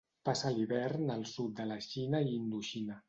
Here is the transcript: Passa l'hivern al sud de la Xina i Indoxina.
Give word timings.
Passa 0.27 0.51
l'hivern 0.53 1.11
al 1.15 1.25
sud 1.33 1.53
de 1.59 1.67
la 1.73 1.77
Xina 1.89 2.23
i 2.31 2.33
Indoxina. 2.39 2.99